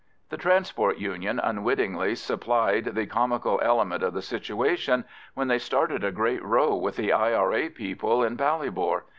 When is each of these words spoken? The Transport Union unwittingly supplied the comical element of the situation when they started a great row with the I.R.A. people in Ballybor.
The 0.29 0.37
Transport 0.37 0.97
Union 0.97 1.37
unwittingly 1.39 2.15
supplied 2.15 2.85
the 2.85 3.05
comical 3.05 3.59
element 3.61 4.01
of 4.01 4.15
the 4.15 4.23
situation 4.23 5.05
when 5.35 5.47
they 5.47 5.59
started 5.59 6.03
a 6.03 6.11
great 6.11 6.41
row 6.43 6.73
with 6.75 6.95
the 6.95 7.13
I.R.A. 7.13 7.69
people 7.69 8.23
in 8.23 8.35
Ballybor. 8.35 9.03